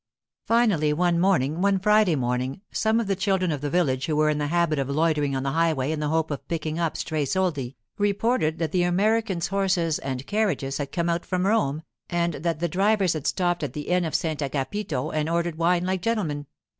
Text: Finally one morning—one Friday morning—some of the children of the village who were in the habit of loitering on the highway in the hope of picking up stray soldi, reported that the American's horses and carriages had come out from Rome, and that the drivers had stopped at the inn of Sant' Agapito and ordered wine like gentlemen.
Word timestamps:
Finally 0.47 0.91
one 0.91 1.19
morning—one 1.19 1.77
Friday 1.77 2.15
morning—some 2.15 2.99
of 2.99 3.05
the 3.05 3.15
children 3.15 3.51
of 3.51 3.61
the 3.61 3.69
village 3.69 4.07
who 4.07 4.15
were 4.15 4.31
in 4.31 4.39
the 4.39 4.47
habit 4.47 4.79
of 4.79 4.89
loitering 4.89 5.35
on 5.35 5.43
the 5.43 5.51
highway 5.51 5.91
in 5.91 5.99
the 5.99 6.07
hope 6.07 6.31
of 6.31 6.47
picking 6.47 6.79
up 6.79 6.97
stray 6.97 7.23
soldi, 7.23 7.75
reported 7.99 8.57
that 8.57 8.71
the 8.71 8.81
American's 8.81 9.49
horses 9.49 9.99
and 9.99 10.25
carriages 10.25 10.77
had 10.79 10.91
come 10.91 11.07
out 11.07 11.23
from 11.23 11.45
Rome, 11.45 11.83
and 12.09 12.33
that 12.33 12.59
the 12.59 12.67
drivers 12.67 13.13
had 13.13 13.27
stopped 13.27 13.61
at 13.61 13.73
the 13.73 13.89
inn 13.89 14.03
of 14.03 14.15
Sant' 14.15 14.41
Agapito 14.41 15.11
and 15.13 15.29
ordered 15.29 15.59
wine 15.59 15.85
like 15.85 16.01
gentlemen. 16.01 16.47